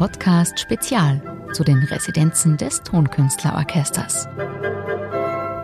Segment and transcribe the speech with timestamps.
[0.00, 1.20] Podcast Spezial
[1.52, 4.28] zu den Residenzen des Tonkünstlerorchesters.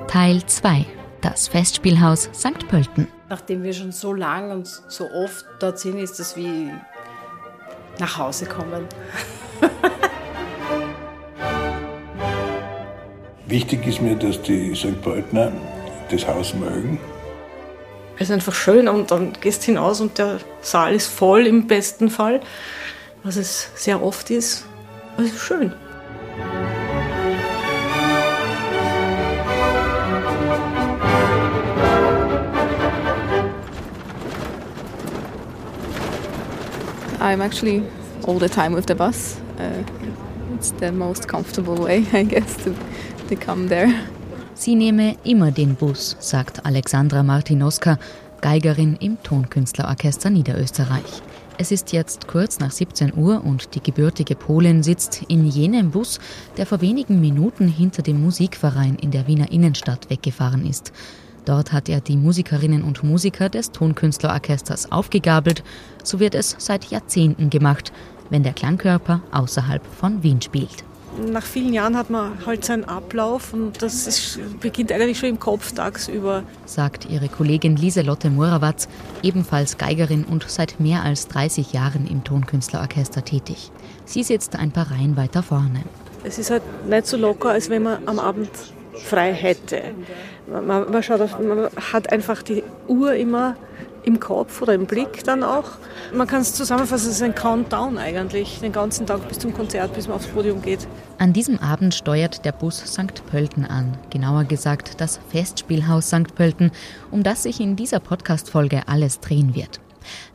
[0.09, 0.85] Teil 2
[1.23, 2.69] Das Festspielhaus St.
[2.69, 3.09] Pölten.
[3.31, 6.71] Nachdem wir schon so lang und so oft dort sind, ist es wie
[7.99, 8.85] nach Hause kommen.
[13.47, 15.01] Wichtig ist mir, dass die St.
[15.01, 15.51] Pöltner
[16.11, 17.01] das Haus mögen.
[18.17, 21.67] Es ist einfach schön und dann gehst du hinaus und der Saal ist voll im
[21.67, 22.43] besten Fall,
[23.27, 24.65] was es sehr oft ist.
[25.19, 25.73] Es ist schön.
[37.21, 37.83] I'm actually
[38.29, 39.39] all the time with the bus.
[39.59, 39.83] Uh,
[40.55, 42.73] it's the most comfortable way, I guess, to,
[43.29, 43.93] to come there.
[44.55, 47.99] Sie nehme immer den Bus, sagt Alexandra Martinoska,
[48.41, 51.23] Geigerin im Tonkünstlerorchester Niederösterreich.
[51.59, 56.21] Es ist jetzt kurz nach 17 Uhr und die gebürtige Polin sitzt in jenem Bus,
[56.59, 60.93] der vor wenigen Minuten hinter dem Musikverein in der Wiener Innenstadt weggefahren ist.
[61.47, 65.63] Dort hat er die Musikerinnen und Musiker des Tonkünstlerorchesters aufgegabelt.
[66.03, 67.91] So wird es seit Jahrzehnten gemacht,
[68.29, 70.85] wenn der Klangkörper außerhalb von Wien spielt.
[71.19, 75.41] Nach vielen Jahren hat man halt seinen Ablauf und das ist, beginnt eigentlich schon im
[75.41, 76.43] Kopf tagsüber.
[76.67, 78.89] Sagt ihre Kollegin Lieselotte Morawatz,
[79.23, 83.71] ebenfalls Geigerin und seit mehr als 30 Jahren im Tonkünstlerorchester tätig.
[84.05, 85.83] Sie sitzt ein paar Reihen weiter vorne.
[86.25, 88.51] Es ist halt nicht so locker, als wenn man am Abend
[88.97, 89.83] frei hätte.
[90.47, 93.57] Man, man, schaut auf, man hat einfach die Uhr immer
[94.07, 95.73] im Kopf oder im Blick dann auch.
[96.15, 99.93] Man kann es zusammenfassen, es ist ein Countdown eigentlich, den ganzen Tag bis zum Konzert,
[99.93, 100.87] bis man aufs Podium geht.
[101.19, 103.27] An diesem Abend steuert der Bus St.
[103.27, 106.35] Pölten an, genauer gesagt das Festspielhaus St.
[106.35, 106.71] Pölten,
[107.11, 109.81] um das sich in dieser Podcast-Folge alles drehen wird.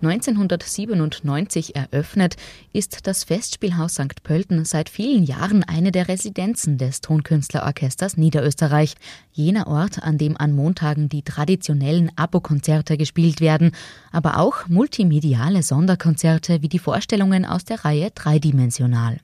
[0.02, 2.36] 1997 eröffnet,
[2.74, 4.24] ist das Festspielhaus St.
[4.24, 8.96] Pölten seit vielen Jahren eine der Residenzen des Tonkünstlerorchesters Niederösterreich.
[9.34, 13.72] Jener Ort, an dem an Montagen die traditionellen Abo-Konzerte gespielt werden,
[14.12, 19.20] aber auch multimediale Sonderkonzerte wie die Vorstellungen aus der Reihe Dreidimensional.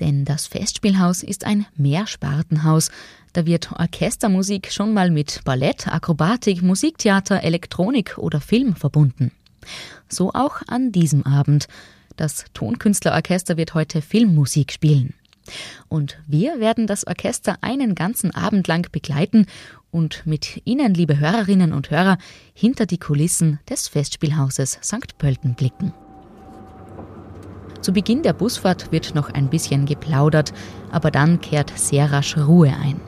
[0.00, 2.90] Denn das Festspielhaus ist ein Mehrspartenhaus.
[3.32, 9.30] Da wird Orchestermusik schon mal mit Ballett, Akrobatik, Musiktheater, Elektronik oder Film verbunden.
[10.08, 11.66] So auch an diesem Abend.
[12.16, 15.14] Das Tonkünstlerorchester wird heute Filmmusik spielen.
[15.88, 19.46] Und wir werden das Orchester einen ganzen Abend lang begleiten
[19.90, 22.18] und mit Ihnen, liebe Hörerinnen und Hörer,
[22.54, 25.18] hinter die Kulissen des Festspielhauses St.
[25.18, 25.92] Pölten blicken.
[27.80, 30.54] Zu Beginn der Busfahrt wird noch ein bisschen geplaudert,
[30.90, 33.00] aber dann kehrt sehr rasch Ruhe ein.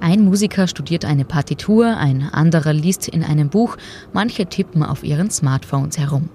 [0.00, 3.76] Ein Musiker studiert eine Partitur, ein anderer liest in einem Buch,
[4.14, 6.30] manche tippen auf ihren Smartphones herum.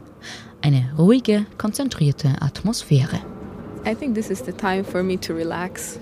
[0.61, 3.19] Eine ruhige, konzentrierte Atmosphäre.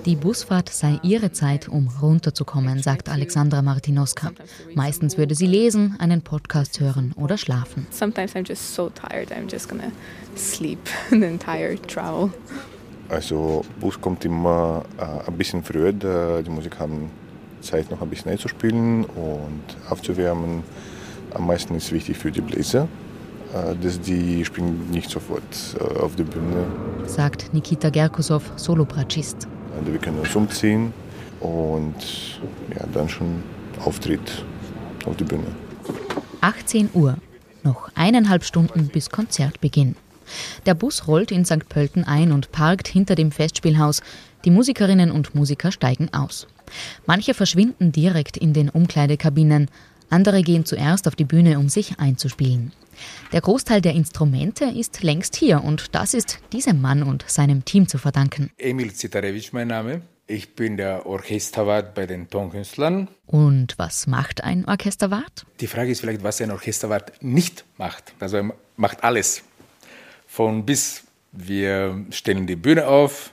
[0.06, 4.31] Die Busfahrt sei ihre Zeit, um runterzukommen, sagt Alexandra Martinoska.
[4.75, 7.88] Meistens würde sie lesen, einen Podcast hören oder schlafen.
[7.91, 9.91] Sometimes I'm just so tired, I'm just gonna
[10.35, 10.79] sleep
[11.09, 12.29] the entire travel.
[13.09, 17.09] Also Bus kommt immer äh, ein bisschen früher, die Musik haben
[17.63, 20.63] Zeit noch ein bisschen einzuspielen und aufzuwärmen.
[21.34, 22.88] Am meisten ist wichtig für die Bläser,
[23.53, 25.41] äh, dass die springen nicht sofort
[25.79, 26.66] äh, auf die Bühne.
[27.06, 29.47] Sagt Nikita Gerkusov, Solobratschist.
[29.79, 30.94] Also wir können uns umziehen
[31.40, 32.40] und
[32.75, 33.44] ja, dann schon
[33.84, 34.46] Auftritt
[35.06, 35.47] auf die Bühne.
[36.41, 37.18] 18 Uhr.
[37.63, 39.96] Noch eineinhalb Stunden bis Konzertbeginn.
[40.66, 41.69] Der Bus rollt in St.
[41.69, 44.02] Pölten ein und parkt hinter dem Festspielhaus.
[44.45, 46.47] Die Musikerinnen und Musiker steigen aus.
[47.05, 49.69] Manche verschwinden direkt in den Umkleidekabinen,
[50.09, 52.71] andere gehen zuerst auf die Bühne, um sich einzuspielen.
[53.31, 57.87] Der Großteil der Instrumente ist längst hier und das ist diesem Mann und seinem Team
[57.87, 58.51] zu verdanken.
[58.57, 60.01] Emil Zitarewitsch mein Name.
[60.27, 63.09] Ich bin der Orchesterwart bei den Tonkünstlern.
[63.25, 65.45] Und was macht ein Orchesterwart?
[65.59, 68.13] Die Frage ist vielleicht, was ein Orchesterwart nicht macht.
[68.19, 69.43] Also er macht alles.
[70.27, 71.03] Von bis.
[71.31, 73.33] Wir stellen die Bühne auf,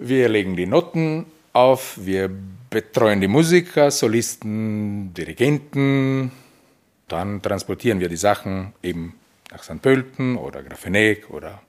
[0.00, 2.30] wir legen die Noten auf, wir
[2.70, 6.32] betreuen die Musiker, Solisten, Dirigenten,
[7.08, 9.14] dann transportieren wir die Sachen eben
[9.50, 9.82] nach St.
[9.82, 11.60] Pölten oder Grafeneck oder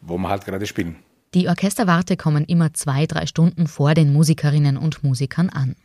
[0.00, 0.96] wo wir halt gerade spielen.
[1.34, 5.76] Die Orchesterwarte kommen immer zwei, drei Stunden vor den Musikerinnen und Musikern an.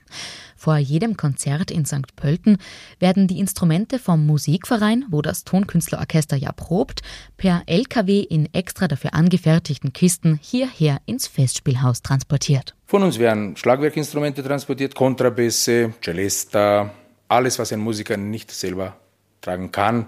[0.56, 2.16] Vor jedem Konzert in St.
[2.16, 2.58] Pölten
[3.00, 7.02] werden die Instrumente vom Musikverein, wo das Tonkünstlerorchester ja probt,
[7.36, 12.76] per LKW in extra dafür angefertigten Kisten hierher ins Festspielhaus transportiert.
[12.86, 16.92] Von uns werden Schlagwerkinstrumente transportiert, Kontrabässe, Celesta,
[17.28, 18.96] alles, was ein Musiker nicht selber
[19.42, 20.06] tragen kann,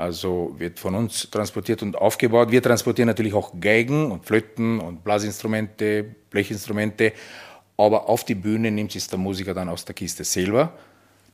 [0.00, 2.50] Also wird von uns transportiert und aufgebaut.
[2.50, 7.12] Wir transportieren natürlich auch Geigen und Flöten und Blasinstrumente, Blechinstrumente.
[7.76, 10.72] Aber auf die Bühne nimmt es der Musiker dann aus der Kiste selber.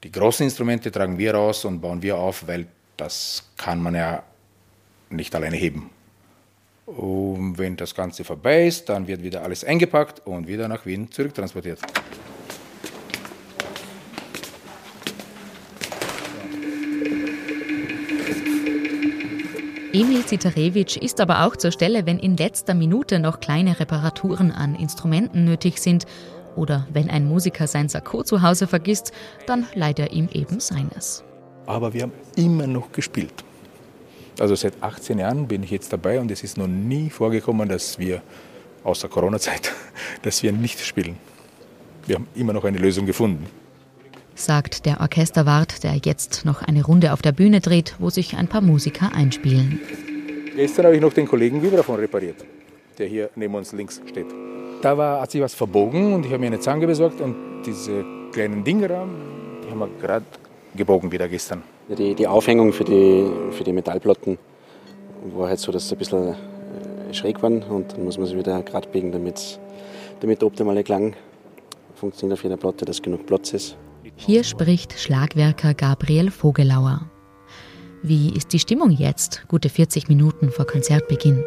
[0.03, 2.67] Die großen Instrumente tragen wir raus und bauen wir auf, weil
[2.97, 4.25] das kann man ja
[5.11, 5.89] nicht alleine heben.
[6.87, 11.09] Und wenn das Ganze vorbei ist, dann wird wieder alles eingepackt und wieder nach Wien
[11.12, 11.79] zurücktransportiert.
[19.97, 24.75] Emil Zitarewitsch ist aber auch zur Stelle, wenn in letzter Minute noch kleine Reparaturen an
[24.75, 26.05] Instrumenten nötig sind
[26.55, 29.13] oder wenn ein Musiker sein Sakko zu Hause vergisst,
[29.47, 31.25] dann leiht er ihm eben seines.
[31.65, 33.43] Aber wir haben immer noch gespielt.
[34.39, 37.99] Also seit 18 Jahren bin ich jetzt dabei und es ist noch nie vorgekommen, dass
[37.99, 38.21] wir,
[38.85, 39.73] außer Corona-Zeit,
[40.21, 41.17] dass wir nicht spielen.
[42.07, 43.47] Wir haben immer noch eine Lösung gefunden
[44.37, 48.49] sagt der Orchesterwart, der jetzt noch eine Runde auf der Bühne dreht, wo sich ein
[48.49, 49.81] paar Musiker einspielen.
[50.55, 52.44] Gestern habe ich noch den Kollegen Vibraphon repariert,
[52.99, 54.27] der hier neben uns links steht.
[54.83, 57.35] Da war, hat sich was verbogen und ich habe mir eine Zange besorgt und
[57.65, 59.06] diese kleinen Dinger
[59.67, 60.25] die haben wir gerade
[60.77, 61.62] gebogen wieder gestern.
[61.88, 64.38] Die, die Aufhängung für die, für die Metallplatten
[65.35, 68.37] war halt so, dass sie ein bisschen äh, schräg waren und dann muss man sie
[68.37, 69.59] wieder gerade biegen, damit,
[70.21, 71.15] damit der optimale Klang
[71.94, 73.77] funktioniert auf jeder Platte, dass genug Platz ist.
[74.19, 77.09] Hier spricht Schlagwerker Gabriel Vogelauer.
[78.03, 81.45] Wie ist die Stimmung jetzt, gute 40 Minuten vor Konzertbeginn?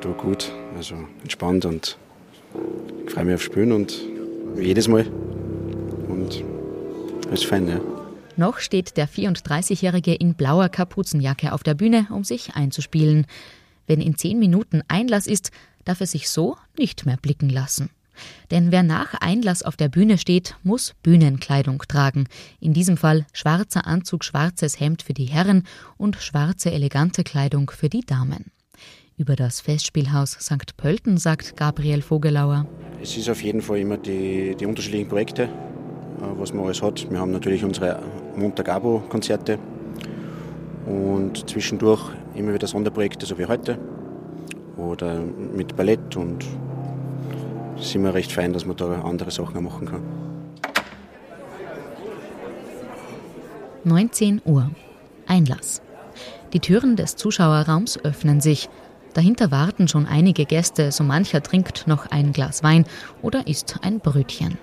[0.00, 1.96] Du gut, also entspannt und
[3.06, 4.02] ich freue mich auf Spielen und
[4.56, 5.06] jedes Mal.
[6.08, 6.44] Und
[7.32, 7.80] ist fein, ja.
[8.36, 13.26] Noch steht der 34-Jährige in blauer Kapuzenjacke auf der Bühne, um sich einzuspielen.
[13.86, 15.50] Wenn in zehn Minuten Einlass ist,
[15.84, 17.90] darf er sich so nicht mehr blicken lassen.
[18.50, 22.26] Denn wer nach Einlass auf der Bühne steht, muss Bühnenkleidung tragen.
[22.60, 25.64] In diesem Fall schwarzer Anzug, schwarzes Hemd für die Herren
[25.96, 28.52] und schwarze elegante Kleidung für die Damen.
[29.16, 30.76] Über das Festspielhaus St.
[30.76, 32.66] Pölten sagt Gabriel Vogelauer.
[33.02, 35.48] Es ist auf jeden Fall immer die, die unterschiedlichen Projekte, äh,
[36.36, 37.10] was man alles hat.
[37.10, 38.00] Wir haben natürlich unsere
[38.36, 39.58] Montag-Abo-Konzerte
[40.86, 43.78] und zwischendurch immer wieder Sonderprojekte, so wie heute.
[44.76, 46.44] Oder mit Ballett und
[47.80, 50.02] sind wir recht fein, dass man da andere Sachen machen kann.
[53.84, 54.70] 19 Uhr.
[55.26, 55.82] Einlass.
[56.52, 58.68] Die Türen des Zuschauerraums öffnen sich.
[59.14, 62.84] Dahinter warten schon einige Gäste, so mancher trinkt noch ein Glas Wein
[63.22, 64.58] oder isst ein Brötchen.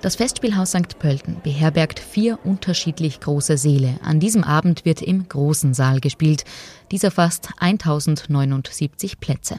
[0.00, 0.98] Das Festspielhaus St.
[0.98, 3.98] Pölten beherbergt vier unterschiedlich große Säle.
[4.02, 6.44] An diesem Abend wird im großen Saal gespielt.
[6.90, 9.58] Dieser fasst 1079 Plätze.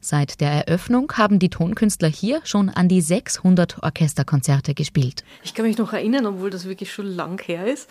[0.00, 5.24] Seit der Eröffnung haben die Tonkünstler hier schon an die 600 Orchesterkonzerte gespielt.
[5.42, 7.88] Ich kann mich noch erinnern, obwohl das wirklich schon lang her ist.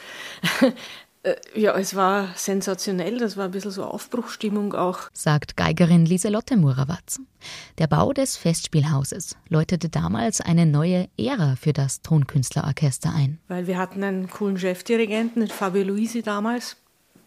[1.22, 5.00] Äh, ja, es war sensationell, das war ein bisschen so Aufbruchstimmung auch.
[5.12, 7.20] Sagt Geigerin Lieselotte Murawatz.
[7.78, 13.40] Der Bau des Festspielhauses läutete damals eine neue Ära für das Tonkünstlerorchester ein.
[13.50, 16.78] Weil wir hatten einen coolen Chefdirigenten, den Fabio Luisi damals.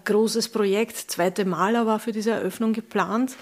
[0.04, 3.36] Großes Projekt, zweite Maler war für diese Eröffnung geplant.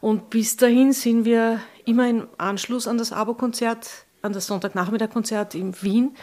[0.00, 3.88] Und bis dahin sind wir immer im Anschluss an das Abo-Konzert,
[4.22, 6.16] an das Sonntagnachmittag-Konzert in Wien,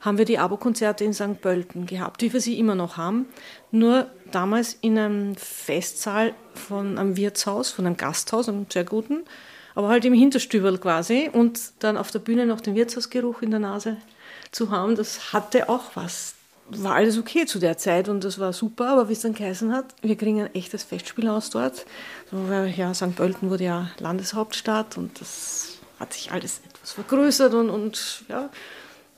[0.00, 1.40] haben wir die Abo-Konzerte in St.
[1.40, 3.26] Pölten gehabt, wie wir sie immer noch haben.
[3.70, 9.24] Nur damals in einem Festsaal von einem Wirtshaus, von einem Gasthaus, einem sehr guten,
[9.74, 13.60] aber halt im Hinterstübel quasi und dann auf der Bühne noch den Wirtshausgeruch in der
[13.60, 13.98] Nase
[14.52, 16.34] zu haben, das hatte auch was
[16.76, 19.72] war alles okay zu der Zeit und das war super, aber wie es dann geheißen
[19.72, 21.86] hat, wir kriegen ein echtes Festspielhaus dort.
[22.30, 23.16] So, weil, ja, St.
[23.16, 28.48] Pölten wurde ja Landeshauptstadt und das hat sich alles etwas vergrößert und, und ja,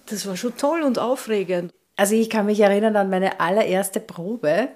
[0.06, 1.72] das war schon toll und aufregend.
[1.96, 4.68] Also ich kann mich erinnern an meine allererste Probe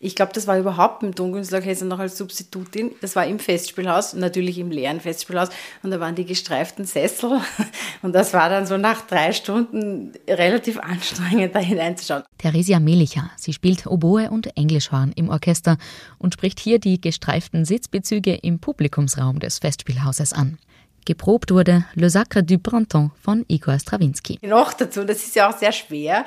[0.00, 2.90] ich glaube, das war überhaupt im Tonkünstlerorchester noch als Substitutin.
[3.00, 5.48] Das war im Festspielhaus, natürlich im leeren Festspielhaus.
[5.82, 7.40] Und da waren die gestreiften Sessel.
[8.02, 12.24] Und das war dann so nach drei Stunden relativ anstrengend, da hineinzuschauen.
[12.38, 15.78] Theresia Melicher, sie spielt Oboe und Englischhorn im Orchester
[16.18, 20.58] und spricht hier die gestreiften Sitzbezüge im Publikumsraum des Festspielhauses an.
[21.06, 24.38] Geprobt wurde Le Sacre du Printemps von Igor Strawinski.
[24.42, 26.24] Noch dazu, das ist ja auch sehr schwer.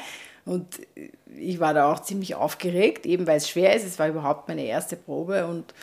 [0.48, 0.80] Und
[1.38, 3.86] ich war da auch ziemlich aufgeregt, eben weil es schwer ist.
[3.86, 5.74] Es war überhaupt meine erste Probe und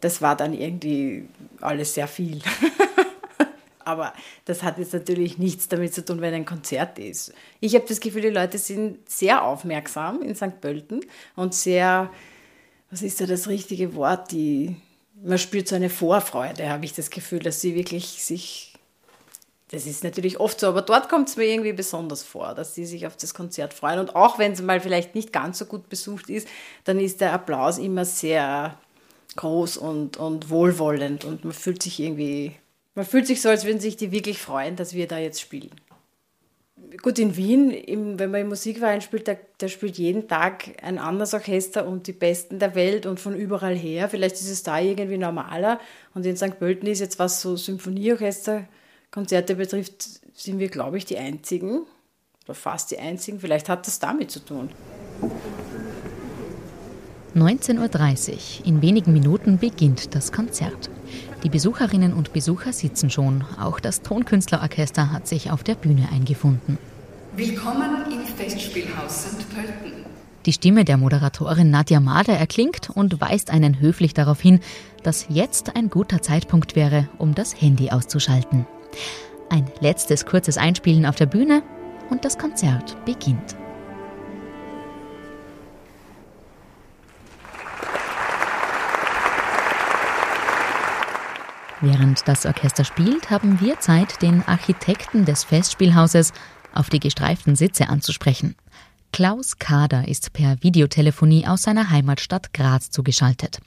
[0.00, 1.28] das war dann irgendwie
[1.60, 2.40] alles sehr viel.
[3.84, 4.12] Aber
[4.44, 7.32] das hat jetzt natürlich nichts damit zu tun, wenn ein Konzert ist.
[7.60, 10.60] Ich habe das Gefühl, die Leute sind sehr aufmerksam in St.
[10.60, 11.00] Pölten
[11.36, 12.10] und sehr,
[12.90, 14.76] was ist da das richtige Wort, die,
[15.22, 18.75] man spürt so eine Vorfreude, habe ich das Gefühl, dass sie wirklich sich
[19.70, 22.86] Das ist natürlich oft so, aber dort kommt es mir irgendwie besonders vor, dass sie
[22.86, 23.98] sich auf das Konzert freuen.
[23.98, 26.46] Und auch wenn es mal vielleicht nicht ganz so gut besucht ist,
[26.84, 28.78] dann ist der Applaus immer sehr
[29.34, 32.52] groß und, und wohlwollend und man fühlt sich irgendwie,
[32.94, 35.72] man fühlt sich so, als würden sich die wirklich freuen, dass wir da jetzt spielen.
[37.02, 40.98] Gut, in Wien, im, wenn man im Musikverein spielt, da, da, spielt jeden Tag ein
[40.98, 44.08] anderes Orchester und die Besten der Welt und von überall her.
[44.08, 45.80] Vielleicht ist es da irgendwie normaler.
[46.14, 46.58] Und in St.
[46.58, 48.66] Pölten ist jetzt, was so Symphonieorchester
[49.16, 51.86] Konzerte betrifft, sind wir, glaube ich, die einzigen
[52.44, 53.40] oder fast die einzigen.
[53.40, 54.68] Vielleicht hat das damit zu tun.
[57.34, 58.66] 19.30 Uhr.
[58.66, 60.90] In wenigen Minuten beginnt das Konzert.
[61.42, 63.42] Die Besucherinnen und Besucher sitzen schon.
[63.58, 66.76] Auch das Tonkünstlerorchester hat sich auf der Bühne eingefunden.
[67.36, 69.48] Willkommen im Festspielhaus St.
[69.48, 70.04] Pölten.
[70.44, 74.60] Die Stimme der Moderatorin Nadja Mader erklingt und weist einen höflich darauf hin,
[75.02, 78.66] dass jetzt ein guter Zeitpunkt wäre, um das Handy auszuschalten.
[79.50, 81.62] Ein letztes kurzes Einspielen auf der Bühne
[82.10, 83.56] und das Konzert beginnt.
[91.80, 96.32] Während das Orchester spielt, haben wir Zeit, den Architekten des Festspielhauses
[96.72, 98.56] auf die gestreiften Sitze anzusprechen.
[99.12, 103.60] Klaus Kader ist per Videotelefonie aus seiner Heimatstadt Graz zugeschaltet.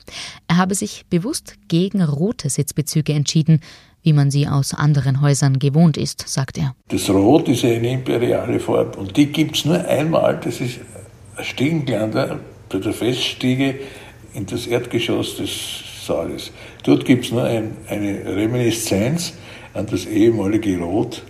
[0.48, 3.62] Er habe sich bewusst gegen rote Sitzbezüge entschieden,
[4.04, 6.76] wie man sie aus anderen Häusern gewohnt ist, sagt er.
[6.88, 10.80] Das Rot ist eine imperiale Farbe und die gibt es nur einmal, das ist
[11.36, 13.80] ein Stiegenklander bei der Feststiege
[14.34, 15.52] in das Erdgeschoss des
[16.06, 16.52] Saales.
[16.84, 19.34] Dort gibt es nur ein, eine Reminiszenz
[19.74, 21.24] an das ehemalige Rot,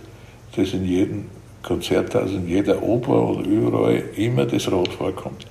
[0.56, 1.24] das in jedem
[1.62, 5.46] Konzerthaus, in jeder Oper oder überall immer das Rot vorkommt.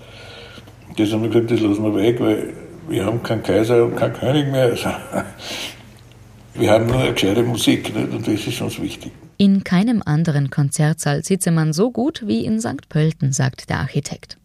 [0.97, 2.53] Das haben wir gesagt, das lassen wir weg, weil
[2.89, 4.63] wir haben keinen Kaiser und keinen König mehr.
[4.63, 4.89] Also
[6.55, 8.11] wir haben nur eine gescheite Musik nicht?
[8.11, 9.11] und das ist uns wichtig.
[9.37, 12.89] In keinem anderen Konzertsaal sitze man so gut wie in St.
[12.89, 14.37] Pölten, sagt der Architekt.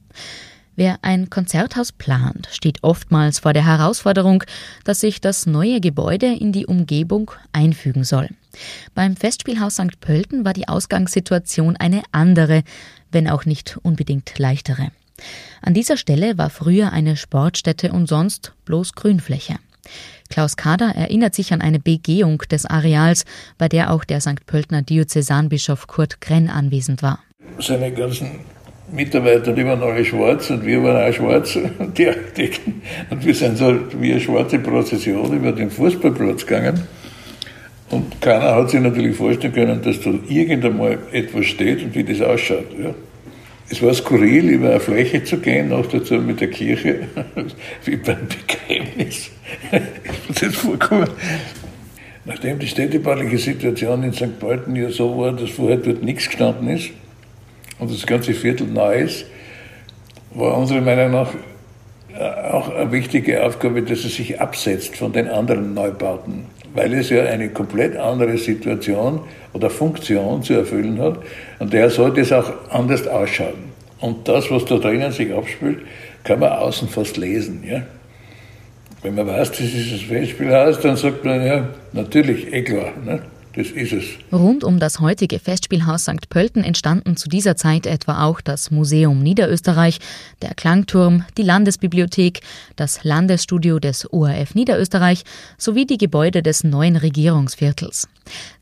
[0.77, 4.43] Wer ein Konzerthaus plant, steht oftmals vor der Herausforderung,
[4.85, 8.29] dass sich das neue Gebäude in die Umgebung einfügen soll.
[8.95, 10.01] Beim Festspielhaus St.
[10.01, 12.65] Pölten war die Ausgangssituation eine andere,
[13.13, 14.91] wenn auch nicht unbedingt leichtere.
[15.63, 19.57] An dieser Stelle war früher eine Sportstätte und sonst bloß Grünfläche.
[20.29, 23.25] Klaus Kader erinnert sich an eine Begehung des Areals,
[23.59, 24.47] bei der auch der St.
[24.47, 27.21] Pöltner Diözesanbischof Kurt Grenn anwesend war.
[27.61, 28.41] Seine ganzen
[28.95, 31.59] Mitarbeiter, die waren alle schwarz und wir waren auch schwarz,
[31.97, 32.83] die Architekten.
[33.11, 36.81] Und wir sind so wie eine schwarze Prozession über den Fußballplatz gegangen.
[37.91, 42.21] Und keiner hat sich natürlich vorstellen können, dass da irgendeinmal etwas steht und wie das
[42.21, 42.67] ausschaut.
[42.81, 42.95] Ja.
[43.69, 47.01] Es war skurril, über eine Fläche zu gehen, auch dazu mit der Kirche,
[47.85, 49.31] wie beim Begräbnis.
[50.41, 51.09] jetzt vorkommen.
[52.27, 54.39] Nachdem die städtebauliche Situation in St.
[54.39, 56.91] Pölten ja so war, dass vorher dort nichts gestanden ist
[57.79, 59.27] und das ganze Viertel neu ist,
[60.35, 61.31] war unserer Meinung nach
[62.17, 67.11] äh, auch eine wichtige Aufgabe, dass es sich absetzt von den anderen Neubauten, weil es
[67.11, 69.21] ja eine komplett andere Situation
[69.53, 71.19] oder Funktion zu erfüllen hat
[71.59, 73.75] und daher sollte es auch anders ausschauen.
[74.01, 75.79] Und das, was da drinnen sich abspielt,
[76.25, 77.65] kann man außen fast lesen.
[77.67, 77.83] Ja?
[79.03, 82.93] Wenn man weiß, das ist das Festspielhaus, dann sagt man, ja, natürlich, eh klar.
[83.05, 83.21] Ne?
[83.57, 84.05] Das ist es.
[84.33, 86.29] Rund um das heutige Festspielhaus St.
[86.29, 90.01] Pölten entstanden zu dieser Zeit etwa auch das Museum Niederösterreich,
[90.43, 92.41] der Klangturm, die Landesbibliothek,
[92.75, 95.23] das Landesstudio des ORF Niederösterreich
[95.57, 98.09] sowie die Gebäude des neuen Regierungsviertels.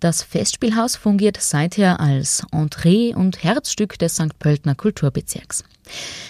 [0.01, 4.39] Das Festspielhaus fungiert seither als Entree und Herzstück des St.
[4.39, 5.65] Pöltner Kulturbezirks.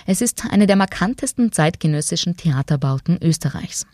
[0.07, 3.87] Es ist eine der markantesten zeitgenössischen Theaterbauten Österreichs.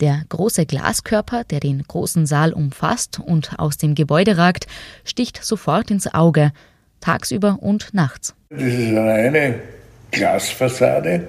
[0.00, 4.66] Der große Glaskörper, der den großen Saal umfasst und aus dem Gebäude ragt,
[5.04, 6.52] sticht sofort ins Auge,
[7.00, 8.34] tagsüber und nachts.
[8.50, 9.60] Das ist eine
[10.10, 11.28] Glasfassade,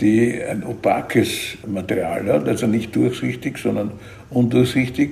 [0.00, 3.92] die ein opakes Material hat, also nicht durchsichtig, sondern
[4.30, 5.10] undurchsichtig,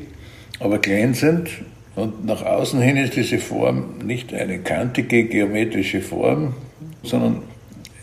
[0.60, 1.50] aber glänzend.
[1.94, 6.54] Und nach außen hin ist diese Form nicht eine kantige geometrische Form,
[7.04, 7.42] sondern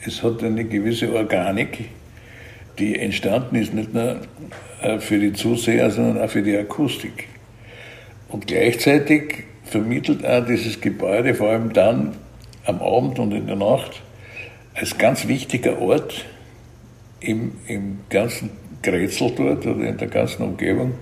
[0.05, 1.89] es hat eine gewisse Organik,
[2.79, 4.21] die entstanden ist, nicht nur
[4.81, 7.27] äh, für die Zuseher, sondern auch für die Akustik.
[8.29, 12.15] Und gleichzeitig vermittelt auch dieses Gebäude, vor allem dann
[12.65, 14.01] am Abend und in der Nacht,
[14.73, 16.25] als ganz wichtiger Ort
[17.19, 18.49] im, im ganzen
[18.81, 20.93] Grätzl dort oder in der ganzen Umgebung,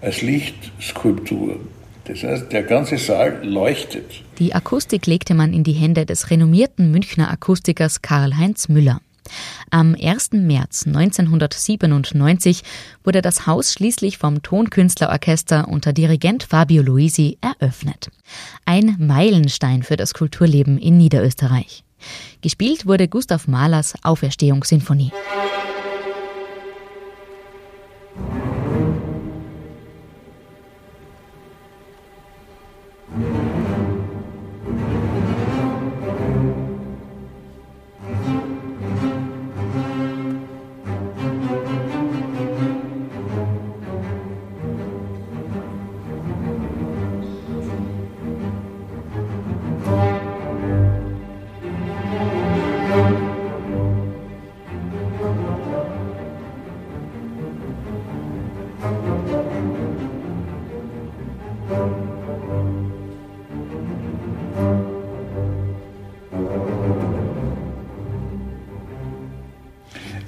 [0.00, 1.56] als Lichtskulptur.
[2.04, 4.22] Das heißt, der ganze Saal leuchtet.
[4.38, 9.00] Die Akustik legte man in die Hände des renommierten Münchner Akustikers Karl-Heinz Müller.
[9.70, 10.32] Am 1.
[10.32, 12.62] März 1997
[13.04, 18.10] wurde das Haus schließlich vom Tonkünstlerorchester unter Dirigent Fabio Luisi eröffnet.
[18.64, 21.84] Ein Meilenstein für das Kulturleben in Niederösterreich.
[22.42, 25.12] Gespielt wurde Gustav Mahlers Auferstehungssinfonie.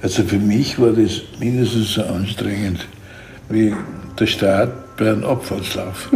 [0.08, 2.88] Also für mich war das mindestens so anstrengend
[3.50, 3.74] wie
[4.18, 6.08] der Start bei einem Abfahrtslauf.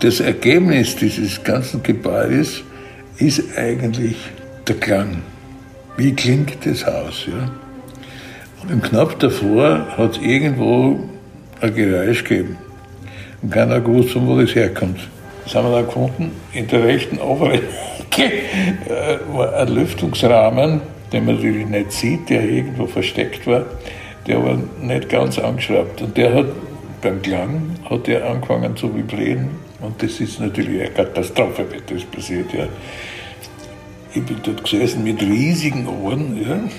[0.00, 2.62] Das Ergebnis dieses ganzen Gebäudes
[3.16, 4.16] ist eigentlich
[4.68, 5.22] der Klang.
[5.96, 7.24] Wie klingt das Haus?
[7.26, 7.50] Ja?
[8.70, 11.00] Und knapp davor hat es irgendwo
[11.62, 12.58] ein Geräusch gegeben.
[13.40, 15.00] Und keiner gewusst, von wo das herkommt.
[15.44, 16.32] Das haben wir dann gefunden.
[16.52, 17.62] In der rechten oberen
[17.98, 23.66] Ecke äh, war ein Lüftungsrahmen, den man natürlich nicht sieht, der irgendwo versteckt war,
[24.26, 26.00] der war nicht ganz angeschraubt.
[26.00, 26.46] Und der hat
[27.02, 29.50] beim Klang hat er angefangen zu vibrieren
[29.80, 32.52] und das ist natürlich eine Katastrophe, wenn das passiert.
[32.54, 32.66] Ja.
[34.14, 36.40] Ich bin dort gesessen mit riesigen Ohren.
[36.40, 36.60] Ja.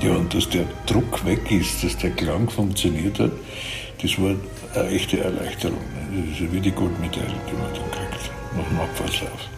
[0.00, 3.32] Ja, und dass der Druck weg ist, dass der Klang funktioniert hat,
[4.00, 4.36] das war
[4.76, 5.80] eine echte Erleichterung.
[6.12, 9.48] Das ist wie die Goldmedaille, die man dann kriegt nach dem Abfahrtslauf.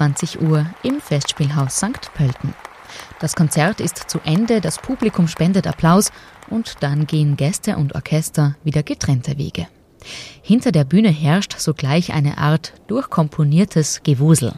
[0.00, 2.12] 21 Uhr im Festspielhaus St.
[2.14, 2.54] Pölten.
[3.20, 6.10] Das Konzert ist zu Ende, das Publikum spendet Applaus
[6.48, 9.66] und dann gehen Gäste und Orchester wieder getrennte Wege.
[10.42, 14.54] Hinter der Bühne herrscht sogleich eine Art durchkomponiertes Gewusel.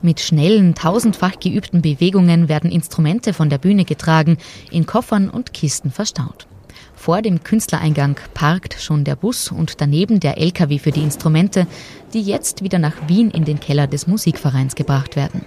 [0.00, 4.38] Mit schnellen, tausendfach geübten Bewegungen werden Instrumente von der Bühne getragen,
[4.70, 6.46] in Koffern und Kisten verstaut.
[6.94, 11.66] Vor dem Künstlereingang parkt schon der Bus und daneben der LKW für die Instrumente,
[12.12, 15.46] die jetzt wieder nach Wien in den Keller des Musikvereins gebracht werden.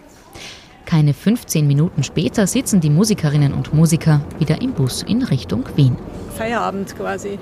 [0.86, 5.96] Keine 15 Minuten später sitzen die Musikerinnen und Musiker wieder im Bus in Richtung Wien.
[6.36, 7.38] Feierabend quasi.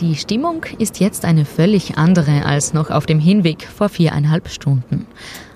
[0.00, 5.06] Die Stimmung ist jetzt eine völlig andere als noch auf dem Hinweg vor viereinhalb Stunden.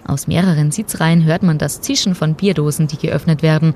[0.07, 3.75] Aus mehreren Sitzreihen hört man das Zischen von Bierdosen, die geöffnet werden.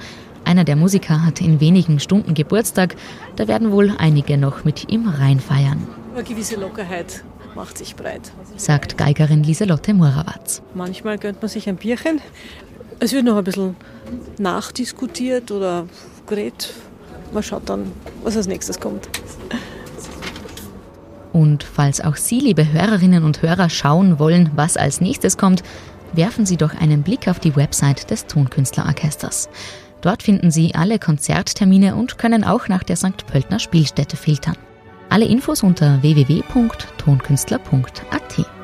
[0.51, 2.97] Einer der Musiker hat in wenigen Stunden Geburtstag.
[3.37, 5.87] Da werden wohl einige noch mit ihm reinfeiern.
[6.13, 7.23] Eine gewisse Lockerheit
[7.55, 8.33] macht sich breit.
[8.57, 10.61] Sagt Geigerin Lieselotte Murawatz.
[10.75, 12.21] Manchmal gönnt man sich ein Bierchen.
[12.99, 13.77] Es wird noch ein bisschen
[14.39, 15.87] nachdiskutiert oder
[16.27, 16.75] geredet.
[17.33, 17.93] Man schaut dann,
[18.25, 19.09] was als nächstes kommt.
[21.33, 25.63] Und falls auch Sie, liebe Hörerinnen und Hörer, schauen wollen, was als nächstes kommt,
[26.13, 29.49] werfen Sie doch einen Blick auf die Website des Tonkünstlerorchesters.
[30.03, 33.27] Dort finden Sie alle Konzerttermine und können auch nach der St.
[33.27, 34.57] Pöltner Spielstätte filtern.
[35.09, 38.60] Alle Infos unter www.tonkünstler.at.